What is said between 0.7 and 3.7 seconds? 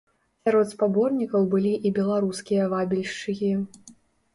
спаборнікаў былі і беларускія вабільшчыкі.